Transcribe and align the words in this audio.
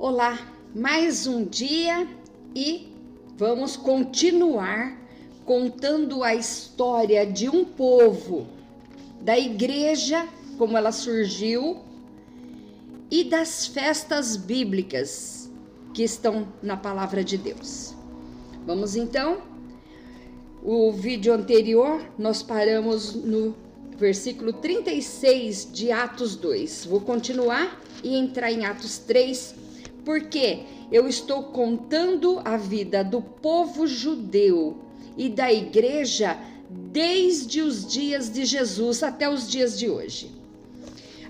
Olá, 0.00 0.38
mais 0.72 1.26
um 1.26 1.44
dia 1.44 2.06
e 2.54 2.86
vamos 3.36 3.76
continuar 3.76 4.96
contando 5.44 6.22
a 6.22 6.36
história 6.36 7.26
de 7.26 7.48
um 7.48 7.64
povo, 7.64 8.46
da 9.20 9.36
igreja, 9.36 10.24
como 10.56 10.78
ela 10.78 10.92
surgiu 10.92 11.78
e 13.10 13.24
das 13.24 13.66
festas 13.66 14.36
bíblicas 14.36 15.50
que 15.92 16.04
estão 16.04 16.46
na 16.62 16.76
palavra 16.76 17.24
de 17.24 17.36
Deus. 17.36 17.92
Vamos 18.64 18.94
então? 18.94 19.42
O 20.62 20.92
vídeo 20.92 21.34
anterior 21.34 22.00
nós 22.16 22.40
paramos 22.40 23.16
no 23.16 23.52
versículo 23.96 24.52
36 24.52 25.72
de 25.72 25.90
Atos 25.90 26.36
2. 26.36 26.84
Vou 26.84 27.00
continuar 27.00 27.82
e 28.04 28.14
entrar 28.16 28.52
em 28.52 28.64
Atos 28.64 28.98
3 28.98 29.57
porque 30.04 30.64
eu 30.90 31.06
estou 31.08 31.44
contando 31.44 32.40
a 32.44 32.56
vida 32.56 33.04
do 33.04 33.20
povo 33.20 33.86
judeu 33.86 34.78
e 35.16 35.28
da 35.28 35.52
igreja 35.52 36.38
desde 36.70 37.60
os 37.60 37.86
dias 37.86 38.30
de 38.30 38.44
Jesus 38.44 39.02
até 39.02 39.28
os 39.28 39.48
dias 39.48 39.78
de 39.78 39.88
hoje. 39.88 40.30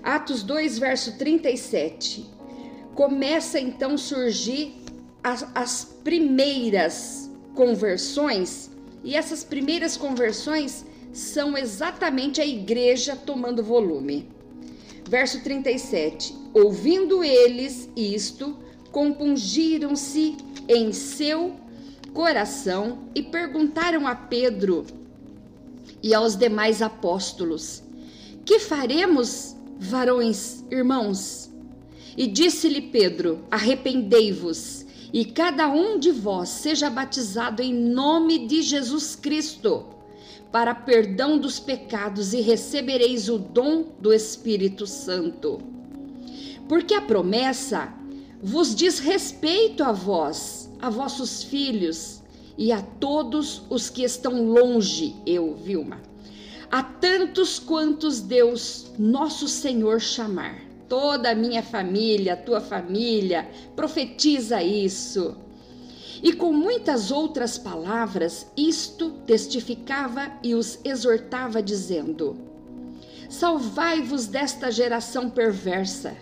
Atos 0.03 0.43
2, 0.43 0.79
verso 0.79 1.17
37. 1.17 2.25
Começa 2.95 3.59
então 3.59 3.93
a 3.93 3.97
surgir 3.97 4.75
as, 5.23 5.45
as 5.53 5.83
primeiras 6.03 7.29
conversões, 7.53 8.71
e 9.03 9.15
essas 9.15 9.43
primeiras 9.43 9.97
conversões 9.97 10.85
são 11.11 11.57
exatamente 11.57 12.39
a 12.39 12.45
igreja 12.45 13.15
tomando 13.15 13.63
volume. 13.63 14.29
Verso 15.09 15.41
37. 15.41 16.35
Ouvindo 16.53 17.23
eles 17.23 17.89
isto, 17.95 18.55
compungiram-se 18.91 20.37
em 20.67 20.93
seu 20.93 21.55
coração 22.13 22.99
e 23.15 23.23
perguntaram 23.23 24.05
a 24.05 24.13
Pedro 24.13 24.85
e 26.03 26.13
aos 26.13 26.35
demais 26.35 26.83
apóstolos: 26.83 27.81
Que 28.45 28.59
faremos, 28.59 29.55
varões, 29.79 30.63
irmãos? 30.69 31.49
E 32.15 32.27
disse-lhe 32.27 32.79
Pedro: 32.79 33.39
Arrependei-vos, 33.49 34.85
e 35.11 35.25
cada 35.25 35.67
um 35.69 35.97
de 35.97 36.11
vós 36.11 36.49
seja 36.49 36.87
batizado 36.87 37.63
em 37.63 37.73
nome 37.73 38.45
de 38.45 38.61
Jesus 38.61 39.15
Cristo, 39.15 39.87
para 40.51 40.73
perdão 40.73 41.37
dos 41.37 41.59
pecados, 41.59 42.33
e 42.33 42.41
recebereis 42.41 43.29
o 43.29 43.37
dom 43.37 43.85
do 43.99 44.13
Espírito 44.13 44.87
Santo. 44.87 45.59
Porque 46.67 46.93
a 46.93 47.01
promessa 47.01 47.93
vos 48.41 48.73
diz 48.73 48.99
respeito 48.99 49.83
a 49.83 49.91
vós, 49.91 50.69
a 50.81 50.89
vossos 50.89 51.43
filhos 51.43 52.21
e 52.57 52.71
a 52.71 52.81
todos 52.81 53.61
os 53.69 53.89
que 53.89 54.03
estão 54.03 54.43
longe, 54.45 55.15
eu, 55.25 55.55
Vilma, 55.55 56.01
a 56.71 56.83
tantos 56.83 57.57
quantos 57.59 58.19
Deus, 58.19 58.91
nosso 58.97 59.47
Senhor, 59.47 59.99
chamar. 59.99 60.61
Toda 60.87 61.31
a 61.31 61.35
minha 61.35 61.61
família, 61.61 62.33
a 62.33 62.37
tua 62.37 62.59
família, 62.59 63.47
profetiza 63.75 64.61
isso. 64.63 65.35
E 66.21 66.33
com 66.33 66.51
muitas 66.51 67.11
outras 67.11 67.57
palavras, 67.57 68.47
isto 68.57 69.11
testificava 69.25 70.31
e 70.43 70.53
os 70.53 70.79
exortava, 70.83 71.61
dizendo: 71.61 72.37
Salvai-vos 73.29 74.27
desta 74.27 74.71
geração 74.71 75.29
perversa, 75.29 76.15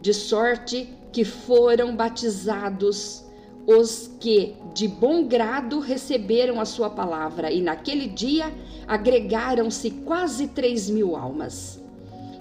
de 0.00 0.12
sorte 0.12 0.88
que 1.12 1.24
foram 1.24 1.94
batizados 1.94 3.24
os 3.66 4.10
que 4.18 4.56
de 4.74 4.88
bom 4.88 5.24
grado 5.24 5.78
receberam 5.78 6.60
a 6.60 6.64
sua 6.64 6.90
palavra, 6.90 7.52
e 7.52 7.60
naquele 7.60 8.08
dia 8.08 8.52
agregaram-se 8.88 9.90
quase 9.90 10.48
três 10.48 10.90
mil 10.90 11.14
almas, 11.14 11.80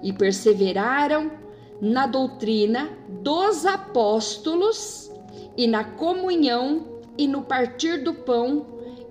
e 0.02 0.12
perseveraram 0.12 1.32
na 1.80 2.08
doutrina 2.08 2.90
dos 3.08 3.66
apóstolos, 3.66 5.11
e 5.58 5.68
na 5.68 5.84
comunhão, 5.84 6.86
e 7.18 7.28
no 7.28 7.42
partir 7.42 8.04
do 8.04 8.14
pão, 8.14 8.66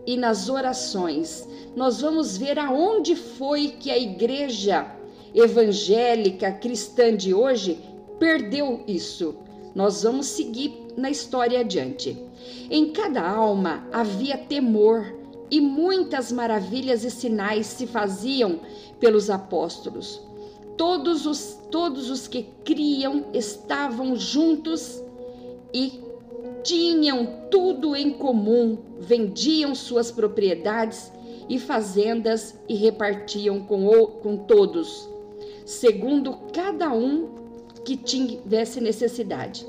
e 0.06 0.17
nas 0.17 0.49
orações. 0.49 1.49
Nós 1.77 2.01
vamos 2.01 2.37
ver 2.37 2.59
aonde 2.59 3.15
foi 3.15 3.69
que 3.78 3.91
a 3.91 3.99
igreja 3.99 4.91
evangélica 5.34 6.50
cristã 6.53 7.17
de 7.17 7.33
hoje 7.33 7.79
perdeu 8.19 8.83
isso 8.87 9.37
nós 9.75 10.03
vamos 10.03 10.27
seguir 10.27 10.73
na 10.97 11.11
história 11.11 11.61
adiante. 11.61 12.17
Em 12.71 12.93
cada 12.93 13.29
alma 13.29 13.87
havia 13.93 14.37
temor 14.37 15.15
e 15.50 15.61
muitas 15.61 16.33
maravilhas 16.33 17.05
e 17.05 17.11
sinais 17.11 17.67
se 17.67 17.87
faziam 17.87 18.61
pelos 18.99 19.31
apóstolos. 19.31 20.21
Todos 20.77 21.27
os, 21.27 21.59
todos 21.71 22.11
os 22.11 22.27
que 22.27 22.47
criam 22.65 23.27
estavam 23.33 24.17
juntos 24.17 25.03
e 25.73 26.00
tinham 26.62 27.48
tudo 27.50 27.94
em 27.97 28.10
comum, 28.10 28.78
vendiam 28.98 29.75
suas 29.75 30.10
propriedades 30.10 31.12
e 31.48 31.59
fazendas 31.59 32.59
e 32.69 32.75
repartiam 32.75 33.60
com, 33.60 33.87
o, 33.87 34.06
com 34.06 34.37
todos, 34.37 35.09
segundo 35.65 36.38
cada 36.53 36.93
um 36.93 37.28
que 37.84 37.97
tivesse 37.97 38.81
necessidade. 38.81 39.66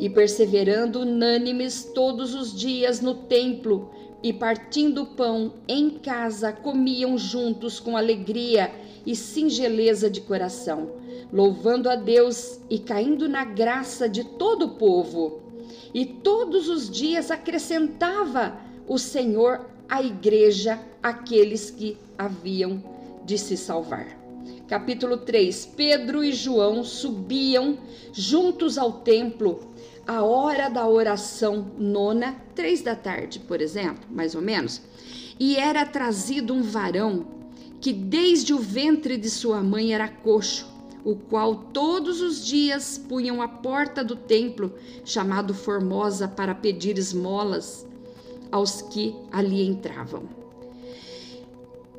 E 0.00 0.08
perseverando 0.08 1.00
unânimes 1.00 1.84
todos 1.92 2.34
os 2.34 2.58
dias 2.58 3.00
no 3.00 3.14
templo 3.14 3.90
e 4.22 4.32
partindo 4.32 5.06
pão 5.06 5.54
em 5.66 5.90
casa, 5.90 6.52
comiam 6.52 7.18
juntos 7.18 7.78
com 7.78 7.96
alegria 7.96 8.70
e 9.04 9.14
singeleza 9.14 10.10
de 10.10 10.20
coração, 10.20 10.90
louvando 11.32 11.88
a 11.88 11.94
Deus 11.94 12.60
e 12.68 12.78
caindo 12.78 13.28
na 13.28 13.44
graça 13.44 14.08
de 14.08 14.24
todo 14.24 14.66
o 14.66 14.74
povo. 14.76 15.47
E 15.92 16.04
todos 16.04 16.68
os 16.68 16.90
dias 16.90 17.30
acrescentava 17.30 18.58
o 18.86 18.98
Senhor 18.98 19.66
à 19.88 20.02
igreja 20.02 20.78
aqueles 21.02 21.70
que 21.70 21.96
haviam 22.16 22.82
de 23.24 23.38
se 23.38 23.56
salvar. 23.56 24.18
Capítulo 24.66 25.18
3: 25.18 25.72
Pedro 25.76 26.22
e 26.22 26.32
João 26.32 26.84
subiam 26.84 27.78
juntos 28.12 28.76
ao 28.78 28.92
templo 28.92 29.68
à 30.06 30.22
hora 30.22 30.70
da 30.70 30.88
oração 30.88 31.70
nona, 31.78 32.34
três 32.54 32.80
da 32.80 32.96
tarde, 32.96 33.38
por 33.40 33.60
exemplo, 33.60 34.04
mais 34.10 34.34
ou 34.34 34.40
menos, 34.40 34.80
e 35.38 35.56
era 35.56 35.84
trazido 35.84 36.54
um 36.54 36.62
varão 36.62 37.26
que 37.78 37.92
desde 37.92 38.54
o 38.54 38.58
ventre 38.58 39.18
de 39.18 39.28
sua 39.28 39.62
mãe 39.62 39.92
era 39.92 40.08
coxo, 40.08 40.66
o 41.08 41.16
qual 41.16 41.54
todos 41.72 42.20
os 42.20 42.44
dias 42.44 42.98
punham 43.08 43.40
à 43.40 43.48
porta 43.48 44.04
do 44.04 44.14
templo, 44.14 44.74
chamado 45.06 45.54
Formosa, 45.54 46.28
para 46.28 46.54
pedir 46.54 46.98
esmolas 46.98 47.86
aos 48.52 48.82
que 48.82 49.14
ali 49.32 49.66
entravam. 49.66 50.24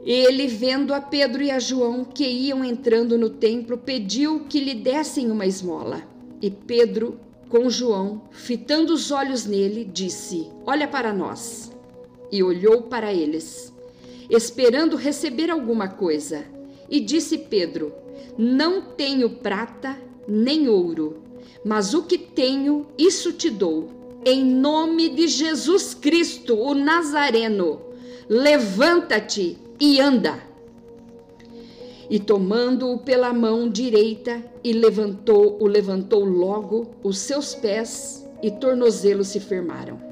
Ele, 0.06 0.46
vendo 0.46 0.94
a 0.94 1.02
Pedro 1.02 1.42
e 1.42 1.50
a 1.50 1.58
João 1.58 2.06
que 2.06 2.24
iam 2.24 2.64
entrando 2.64 3.18
no 3.18 3.32
templo, 3.32 3.80
pediu 3.80 4.42
que 4.42 4.60
lhe 4.60 4.76
dessem 4.76 5.32
uma 5.32 5.48
esmola. 5.48 6.04
E 6.40 6.52
Pedro, 6.52 7.20
com 7.50 7.68
João, 7.68 8.22
fitando 8.30 8.94
os 8.94 9.10
olhos 9.10 9.44
nele, 9.44 9.90
disse: 9.92 10.52
Olha 10.68 10.88
para 10.88 11.12
nós. 11.12 11.72
E 12.32 12.44
olhou 12.44 12.84
para 12.84 13.12
eles, 13.12 13.74
esperando 14.30 14.96
receber 14.96 15.50
alguma 15.50 15.88
coisa. 15.88 16.59
E 16.90 17.00
disse 17.00 17.38
Pedro: 17.38 17.94
Não 18.38 18.82
tenho 18.82 19.30
prata 19.30 19.98
nem 20.28 20.68
ouro, 20.68 21.22
mas 21.64 21.94
o 21.94 22.04
que 22.04 22.18
tenho, 22.18 22.88
isso 22.98 23.34
te 23.34 23.50
dou. 23.50 23.90
Em 24.26 24.44
nome 24.44 25.10
de 25.10 25.28
Jesus 25.28 25.94
Cristo, 25.94 26.56
o 26.56 26.74
Nazareno, 26.74 27.80
levanta-te 28.28 29.58
e 29.80 30.00
anda. 30.00 30.40
E 32.10 32.20
tomando-o 32.20 32.98
pela 32.98 33.32
mão 33.32 33.70
direita 33.70 34.44
e 34.64 34.74
levantou, 34.74 35.58
o 35.62 35.68
levantou 35.68 36.26
logo, 36.26 36.88
os 37.04 37.20
seus 37.20 37.54
pés 37.54 38.28
e 38.42 38.50
tornozelos 38.50 39.28
se 39.28 39.40
firmaram. 39.40 40.09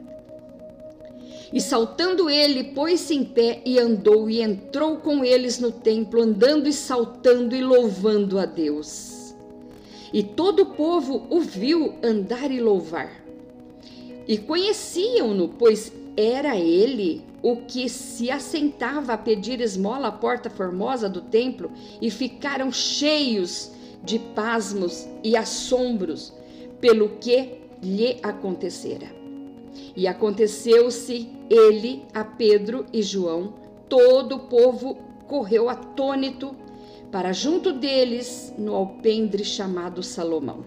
E 1.51 1.61
saltando 1.61 2.29
ele, 2.29 2.63
pôs-se 2.65 3.15
em 3.15 3.23
pé 3.23 3.61
e 3.65 3.79
andou 3.79 4.29
e 4.29 4.41
entrou 4.41 4.97
com 4.97 5.23
eles 5.23 5.59
no 5.59 5.71
templo, 5.71 6.21
andando 6.21 6.67
e 6.67 6.73
saltando 6.73 7.55
e 7.55 7.63
louvando 7.63 8.37
a 8.37 8.45
Deus. 8.45 9.33
E 10.11 10.23
todo 10.23 10.63
o 10.63 10.65
povo 10.67 11.25
o 11.29 11.39
viu 11.39 11.95
andar 12.03 12.51
e 12.51 12.59
louvar. 12.59 13.23
E 14.27 14.37
conheciam-no, 14.37 15.49
pois 15.49 15.91
era 16.17 16.57
ele 16.57 17.23
o 17.41 17.57
que 17.57 17.87
se 17.87 18.29
assentava 18.29 19.13
a 19.13 19.17
pedir 19.17 19.61
esmola 19.61 20.07
à 20.07 20.11
porta 20.11 20.49
formosa 20.49 21.07
do 21.07 21.21
templo 21.21 21.71
e 22.01 22.09
ficaram 22.09 22.71
cheios 22.71 23.71
de 24.03 24.19
pasmos 24.19 25.07
e 25.23 25.37
assombros, 25.37 26.33
pelo 26.81 27.09
que 27.19 27.59
lhe 27.81 28.17
acontecera. 28.21 29.07
E 29.95 30.07
aconteceu-se 30.07 31.36
ele 31.49 32.05
a 32.13 32.23
Pedro 32.23 32.85
e 32.91 33.01
João, 33.01 33.53
todo 33.87 34.35
o 34.35 34.39
povo 34.39 34.97
correu 35.27 35.69
atônito 35.69 36.55
para 37.11 37.31
junto 37.31 37.71
deles 37.71 38.53
no 38.57 38.75
alpendre 38.75 39.43
chamado 39.43 40.03
Salomão. 40.03 40.65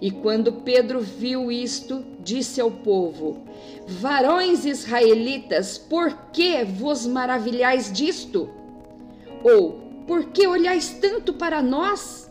E 0.00 0.10
quando 0.10 0.52
Pedro 0.52 1.00
viu 1.00 1.52
isto, 1.52 2.02
disse 2.20 2.60
ao 2.60 2.70
povo: 2.70 3.38
Varões 3.86 4.64
israelitas, 4.64 5.76
por 5.76 6.16
que 6.32 6.64
vos 6.64 7.06
maravilhais 7.06 7.92
disto? 7.92 8.48
Ou 9.44 9.80
por 10.06 10.26
que 10.26 10.46
olhais 10.46 10.90
tanto 11.00 11.34
para 11.34 11.60
nós, 11.60 12.30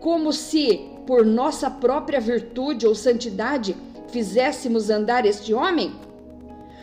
como 0.00 0.32
se 0.32 0.90
por 1.06 1.24
nossa 1.24 1.70
própria 1.70 2.20
virtude 2.20 2.86
ou 2.86 2.94
santidade 2.94 3.74
fizéssemos 4.08 4.90
andar 4.90 5.24
este 5.24 5.54
homem? 5.54 5.94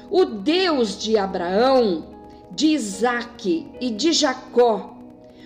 O 0.09 0.25
Deus 0.25 0.97
de 0.97 1.17
Abraão, 1.17 2.05
de 2.51 2.67
Isaque 2.67 3.67
e 3.81 3.89
de 3.89 4.11
Jacó, 4.13 4.97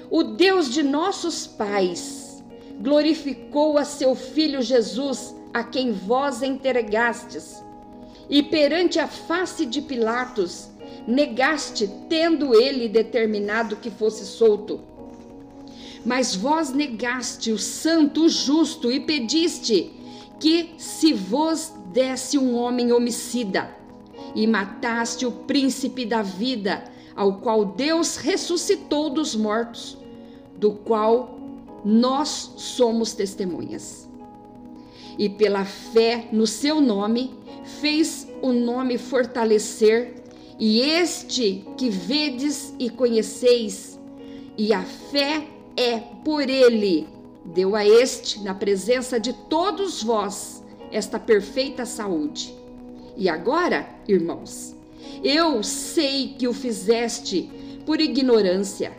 o 0.10 0.24
Deus 0.24 0.70
de 0.70 0.84
nossos 0.84 1.48
pais, 1.48 2.44
glorificou 2.80 3.78
a 3.78 3.84
seu 3.84 4.16
filho 4.16 4.62
Jesus, 4.62 5.36
a 5.54 5.64
quem 5.64 5.92
vós 5.92 6.42
entregastes. 6.42 7.64
E 8.30 8.44
perante 8.44 9.00
a 9.00 9.08
face 9.08 9.66
de 9.66 9.82
Pilatos, 9.82 10.70
negaste, 11.08 11.90
tendo 12.10 12.54
ele 12.54 12.90
determinado 12.90 13.78
que 13.78 13.90
fosse 13.90 14.26
solto. 14.26 14.82
Mas 16.06 16.36
vós 16.36 16.72
negaste 16.72 17.52
o 17.52 17.58
santo, 17.58 18.26
o 18.26 18.30
justo, 18.30 18.92
e 18.92 19.00
pediste 19.00 19.94
que 20.40 20.76
se 20.78 21.14
vos 21.14 21.74
desse 21.92 22.38
um 22.38 22.56
homem 22.56 22.92
homicida, 22.92 23.70
e 24.36 24.46
mataste 24.48 25.26
o 25.26 25.32
príncipe 25.32 26.06
da 26.06 26.22
vida, 26.22 26.84
ao 27.16 27.38
qual 27.40 27.66
Deus 27.66 28.18
ressuscitou 28.18 29.10
dos 29.10 29.36
mortos, 29.36 29.98
do 30.56 30.72
qual 30.72 31.40
nós 31.84 32.54
somos 32.58 33.14
testemunhas. 33.14 34.08
E 35.18 35.28
pela 35.28 35.66
fé 35.66 36.28
no 36.32 36.46
seu 36.46 36.80
nome, 36.80 37.34
fez 37.82 38.28
o 38.42 38.52
nome 38.52 38.98
fortalecer, 38.98 40.24
e 40.60 40.82
este 40.82 41.66
que 41.78 41.90
vedes 41.90 42.74
e 42.80 42.90
conheceis, 42.90 44.00
e 44.58 44.74
a 44.74 44.84
fé 44.84 45.48
é 45.76 46.00
por 46.24 46.50
ele, 46.50 47.08
deu 47.46 47.76
a 47.76 47.86
este, 47.86 48.44
na 48.44 48.54
presença 48.54 49.20
de 49.20 49.34
todos 49.34 50.02
vós, 50.02 50.64
esta 50.92 51.20
perfeita 51.20 51.86
saúde. 51.86 52.56
E 53.18 53.28
agora, 53.28 53.90
irmãos, 54.08 54.76
eu 55.24 55.62
sei 55.64 56.36
que 56.38 56.48
o 56.48 56.54
fizeste 56.54 57.50
por 57.86 58.00
ignorância 58.00 58.94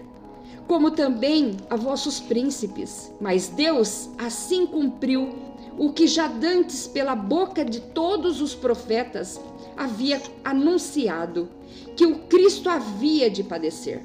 como 0.69 0.91
também 0.91 1.57
a 1.71 1.77
vossos 1.77 2.21
príncipes. 2.21 3.11
Mas 3.19 3.49
Deus 3.49 4.11
assim 4.19 4.67
cumpriu 4.67 5.35
o 5.79 5.93
que 5.93 6.07
já 6.07 6.29
dantes 6.29 6.87
pela 6.87 7.17
boca 7.17 7.65
de 7.65 7.81
todos 7.81 8.43
os 8.43 8.55
profetas 8.55 9.41
havia 9.77 10.21
anunciado, 10.45 11.49
que 11.97 12.05
o 12.05 12.19
Cristo 12.27 12.69
havia 12.69 13.31
de 13.31 13.43
padecer. 13.43 14.03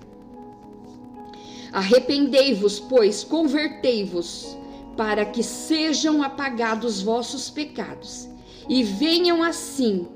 Arrependei-vos, 1.71 2.79
pois, 2.79 3.23
convertei-vos, 3.23 4.55
para 4.95 5.25
que 5.25 5.41
sejam 5.41 6.21
apagados 6.21 7.01
vossos 7.01 7.49
pecados, 7.49 8.29
e 8.67 8.83
venham 8.83 9.43
assim 9.43 10.07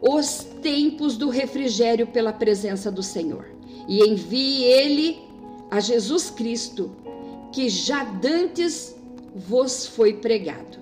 os 0.00 0.46
tempos 0.60 1.16
do 1.16 1.28
refrigério 1.28 2.06
pela 2.06 2.32
presença 2.32 2.90
do 2.90 3.02
Senhor. 3.02 3.46
E 3.88 4.00
envie 4.00 4.64
ele 4.64 5.20
a 5.70 5.80
Jesus 5.80 6.30
Cristo, 6.30 6.90
que 7.52 7.68
já 7.68 8.04
dantes 8.04 8.96
vos 9.34 9.86
foi 9.86 10.14
pregado, 10.14 10.78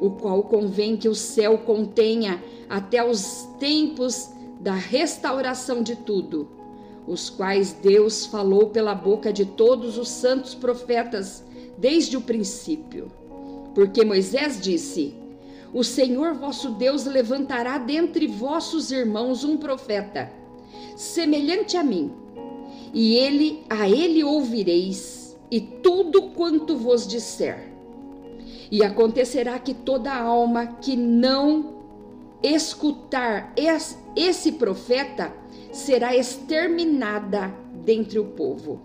o 0.00 0.10
qual 0.10 0.42
convém 0.42 0.96
que 0.96 1.08
o 1.08 1.14
céu 1.14 1.58
contenha 1.58 2.42
até 2.68 3.04
os 3.04 3.48
tempos 3.58 4.30
da 4.60 4.74
restauração 4.74 5.82
de 5.82 5.96
tudo, 5.96 6.48
os 7.06 7.30
quais 7.30 7.72
Deus 7.72 8.26
falou 8.26 8.70
pela 8.70 8.94
boca 8.94 9.32
de 9.32 9.44
todos 9.44 9.96
os 9.96 10.08
santos 10.08 10.54
profetas 10.54 11.44
desde 11.78 12.16
o 12.16 12.20
princípio. 12.20 13.10
Porque 13.74 14.04
Moisés 14.04 14.60
disse: 14.60 15.14
O 15.72 15.82
Senhor 15.82 16.34
vosso 16.34 16.70
Deus 16.70 17.04
levantará 17.04 17.78
dentre 17.78 18.26
vossos 18.26 18.90
irmãos 18.90 19.44
um 19.44 19.56
profeta, 19.56 20.32
semelhante 20.96 21.76
a 21.76 21.82
mim 21.82 22.26
e 22.92 23.14
ele 23.14 23.62
a 23.68 23.86
ele 23.86 24.24
ouvireis, 24.24 25.36
e 25.50 25.60
tudo 25.60 26.30
quanto 26.30 26.76
vos 26.76 27.06
disser. 27.06 27.70
E 28.70 28.82
acontecerá 28.82 29.58
que 29.58 29.74
toda 29.74 30.14
alma 30.14 30.66
que 30.66 30.96
não 30.96 31.74
escutar 32.42 33.52
esse 34.16 34.52
profeta 34.52 35.30
será 35.70 36.16
exterminada 36.16 37.54
dentre 37.84 38.18
o 38.18 38.24
povo. 38.24 38.80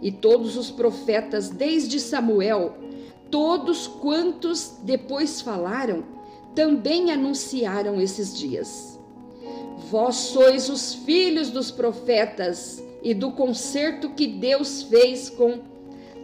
E 0.00 0.10
todos 0.10 0.56
os 0.56 0.70
profetas, 0.70 1.50
desde 1.50 2.00
Samuel, 2.00 2.74
todos 3.30 3.86
quantos 3.86 4.74
depois 4.82 5.40
falaram, 5.40 6.04
também 6.54 7.12
anunciaram 7.12 8.00
esses 8.00 8.36
dias. 8.36 8.98
Vós 9.90 10.16
sois 10.16 10.68
os 10.68 10.94
filhos 10.94 11.50
dos 11.50 11.70
profetas 11.70 12.82
e 13.02 13.14
do 13.14 13.30
concerto 13.30 14.10
que 14.10 14.26
Deus 14.26 14.82
fez 14.82 15.30
com 15.30 15.60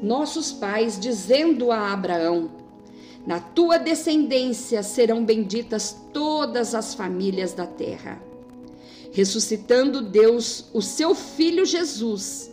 nossos 0.02 0.50
pais, 0.50 0.98
dizendo 0.98 1.70
a 1.70 1.92
Abraão: 1.92 2.50
Na 3.24 3.38
tua 3.38 3.78
descendência 3.78 4.82
serão 4.82 5.24
benditas 5.24 5.96
todas 6.12 6.74
as 6.74 6.94
famílias 6.94 7.52
da 7.52 7.66
terra. 7.66 8.20
Ressuscitando 9.12 10.02
Deus 10.02 10.64
o 10.72 10.80
seu 10.80 11.14
filho 11.14 11.64
Jesus, 11.64 12.50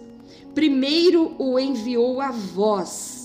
primeiro 0.54 1.34
o 1.40 1.58
enviou 1.58 2.20
a 2.22 2.32
vós, 2.32 3.19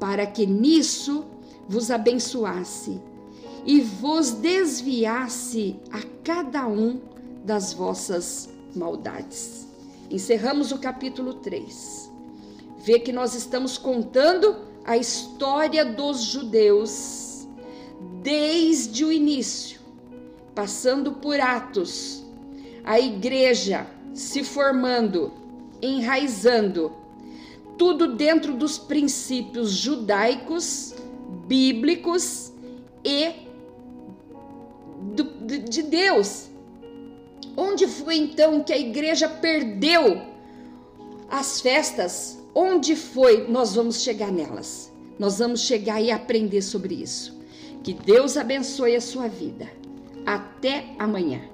para 0.00 0.26
que 0.26 0.46
nisso 0.46 1.24
vos 1.68 1.90
abençoasse 1.90 3.00
e 3.64 3.80
vos 3.80 4.32
desviasse 4.32 5.76
a 5.92 6.00
cada 6.24 6.66
um 6.66 6.98
das 7.44 7.72
vossas 7.72 8.48
maldades. 8.74 9.68
Encerramos 10.10 10.72
o 10.72 10.78
capítulo 10.78 11.34
3. 11.34 12.10
Vê 12.78 12.98
que 12.98 13.12
nós 13.12 13.34
estamos 13.34 13.76
contando 13.76 14.56
a 14.84 14.96
história 14.96 15.84
dos 15.84 16.22
judeus 16.22 17.46
desde 18.22 19.04
o 19.04 19.12
início, 19.12 19.80
passando 20.54 21.12
por 21.12 21.38
Atos, 21.38 22.24
a 22.82 22.98
igreja 22.98 23.86
se 24.14 24.42
formando, 24.42 25.32
enraizando, 25.80 26.92
tudo 27.80 28.14
dentro 28.14 28.52
dos 28.52 28.76
princípios 28.76 29.70
judaicos, 29.70 30.94
bíblicos 31.48 32.52
e 33.02 33.48
de 35.68 35.82
Deus, 35.82 36.50
Onde 37.56 37.86
foi 37.86 38.16
então 38.16 38.62
que 38.62 38.72
a 38.72 38.78
igreja 38.78 39.28
perdeu 39.28 40.22
as 41.28 41.60
festas? 41.60 42.38
Onde 42.54 42.96
foi? 42.96 43.46
Nós 43.48 43.74
vamos 43.74 44.02
chegar 44.02 44.32
nelas. 44.32 44.90
Nós 45.18 45.38
vamos 45.38 45.60
chegar 45.60 46.00
e 46.00 46.10
aprender 46.10 46.62
sobre 46.62 46.94
isso. 46.94 47.38
Que 47.82 47.92
Deus 47.92 48.38
abençoe 48.38 48.96
a 48.96 49.00
sua 49.00 49.28
vida. 49.28 49.68
Até 50.24 50.94
amanhã. 50.98 51.50